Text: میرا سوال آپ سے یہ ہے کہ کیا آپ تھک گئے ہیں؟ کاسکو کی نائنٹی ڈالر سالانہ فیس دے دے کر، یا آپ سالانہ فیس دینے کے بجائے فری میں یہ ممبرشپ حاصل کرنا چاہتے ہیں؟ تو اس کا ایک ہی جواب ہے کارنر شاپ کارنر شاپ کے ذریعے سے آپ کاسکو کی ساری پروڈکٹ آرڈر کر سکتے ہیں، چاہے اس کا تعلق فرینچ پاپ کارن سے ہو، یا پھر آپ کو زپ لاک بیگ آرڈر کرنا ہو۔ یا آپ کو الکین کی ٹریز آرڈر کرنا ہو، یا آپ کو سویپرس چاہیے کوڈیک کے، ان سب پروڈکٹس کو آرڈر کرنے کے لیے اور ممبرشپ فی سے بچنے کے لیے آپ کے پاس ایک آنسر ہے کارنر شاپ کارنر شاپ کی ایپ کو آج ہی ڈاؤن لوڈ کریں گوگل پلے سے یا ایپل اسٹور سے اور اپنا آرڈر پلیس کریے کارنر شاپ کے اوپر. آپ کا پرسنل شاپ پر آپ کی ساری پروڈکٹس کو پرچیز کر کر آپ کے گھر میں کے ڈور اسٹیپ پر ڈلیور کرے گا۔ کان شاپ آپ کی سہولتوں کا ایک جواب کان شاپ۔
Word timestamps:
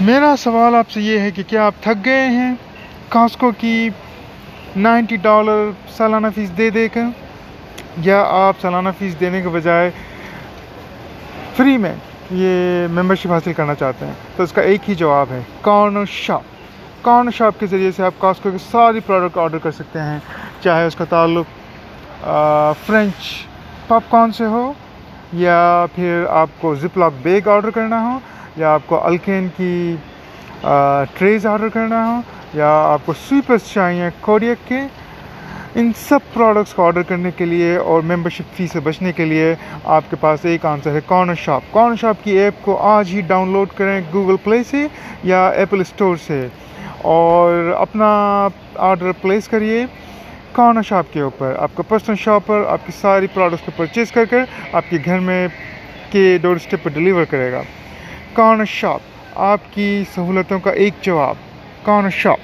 میرا 0.00 0.34
سوال 0.38 0.74
آپ 0.74 0.90
سے 0.90 1.00
یہ 1.00 1.18
ہے 1.20 1.30
کہ 1.30 1.42
کیا 1.48 1.64
آپ 1.66 1.74
تھک 1.82 2.04
گئے 2.04 2.26
ہیں؟ 2.28 2.54
کاسکو 3.08 3.50
کی 3.58 3.88
نائنٹی 4.76 5.16
ڈالر 5.22 5.70
سالانہ 5.96 6.26
فیس 6.34 6.56
دے 6.58 6.68
دے 6.70 6.86
کر، 6.92 7.04
یا 8.04 8.22
آپ 8.28 8.60
سالانہ 8.60 8.88
فیس 8.98 9.18
دینے 9.20 9.42
کے 9.42 9.48
بجائے 9.48 9.90
فری 11.56 11.76
میں 11.78 11.94
یہ 12.30 12.86
ممبرشپ 12.92 13.32
حاصل 13.32 13.52
کرنا 13.52 13.74
چاہتے 13.74 14.06
ہیں؟ 14.06 14.12
تو 14.36 14.42
اس 14.42 14.52
کا 14.52 14.62
ایک 14.62 14.88
ہی 14.90 14.94
جواب 14.94 15.30
ہے 15.30 15.40
کارنر 15.62 16.04
شاپ 16.08 17.04
کارنر 17.04 17.30
شاپ 17.36 17.60
کے 17.60 17.66
ذریعے 17.66 17.90
سے 17.96 18.02
آپ 18.04 18.20
کاسکو 18.20 18.50
کی 18.50 18.58
ساری 18.70 19.00
پروڈکٹ 19.06 19.38
آرڈر 19.38 19.58
کر 19.58 19.70
سکتے 19.72 20.00
ہیں، 20.00 20.18
چاہے 20.62 20.86
اس 20.86 20.96
کا 20.96 21.04
تعلق 21.10 22.24
فرینچ 22.86 23.32
پاپ 23.88 24.10
کارن 24.10 24.32
سے 24.32 24.46
ہو، 24.46 24.72
یا 25.32 25.86
پھر 25.94 26.24
آپ 26.30 26.60
کو 26.60 26.74
زپ 26.74 26.98
لاک 26.98 27.22
بیگ 27.22 27.48
آرڈر 27.48 27.70
کرنا 27.70 28.02
ہو۔ 28.02 28.18
یا 28.56 28.72
آپ 28.74 28.82
کو 28.86 29.04
الکین 29.06 29.48
کی 29.56 29.94
ٹریز 31.18 31.46
آرڈر 31.46 31.68
کرنا 31.68 32.06
ہو، 32.06 32.20
یا 32.54 32.70
آپ 32.88 33.06
کو 33.06 33.12
سویپرس 33.28 33.72
چاہیے 33.72 34.08
کوڈیک 34.20 34.68
کے، 34.68 34.80
ان 35.74 35.90
سب 35.98 36.32
پروڈکٹس 36.32 36.74
کو 36.74 36.84
آرڈر 36.86 37.02
کرنے 37.02 37.30
کے 37.36 37.44
لیے 37.46 37.76
اور 37.76 38.02
ممبرشپ 38.06 38.56
فی 38.56 38.66
سے 38.72 38.80
بچنے 38.80 39.12
کے 39.12 39.24
لیے 39.24 39.54
آپ 39.94 40.10
کے 40.10 40.16
پاس 40.20 40.44
ایک 40.44 40.66
آنسر 40.66 40.94
ہے 40.94 41.00
کارنر 41.06 41.34
شاپ 41.44 41.72
کارنر 41.72 41.96
شاپ 42.00 42.24
کی 42.24 42.38
ایپ 42.38 42.62
کو 42.62 42.76
آج 42.88 43.14
ہی 43.14 43.20
ڈاؤن 43.26 43.52
لوڈ 43.52 43.68
کریں 43.76 44.00
گوگل 44.12 44.36
پلے 44.44 44.62
سے 44.70 44.86
یا 45.24 45.46
ایپل 45.48 45.80
اسٹور 45.80 46.16
سے 46.26 46.46
اور 47.12 47.72
اپنا 47.78 48.08
آرڈر 48.88 49.12
پلیس 49.22 49.48
کریے 49.48 49.84
کارنر 50.52 50.82
شاپ 50.82 51.12
کے 51.12 51.20
اوپر. 51.20 51.54
آپ 51.58 51.70
کا 51.74 51.82
پرسنل 51.88 52.16
شاپ 52.20 52.46
پر 52.46 52.64
آپ 52.68 52.86
کی 52.86 52.92
ساری 53.00 53.26
پروڈکٹس 53.34 53.64
کو 53.64 53.72
پرچیز 53.76 54.12
کر 54.12 54.24
کر 54.30 54.44
آپ 54.72 54.90
کے 54.90 54.98
گھر 55.04 55.18
میں 55.20 55.46
کے 56.10 56.38
ڈور 56.42 56.56
اسٹیپ 56.56 56.82
پر 56.82 56.90
ڈلیور 56.94 57.24
کرے 57.30 57.52
گا۔ 57.52 57.62
کان 58.34 58.64
شاپ 58.66 59.00
آپ 59.36 59.60
کی 59.74 60.04
سہولتوں 60.14 60.60
کا 60.60 60.70
ایک 60.70 60.94
جواب 61.02 61.34
کان 61.82 62.10
شاپ۔ 62.10 62.38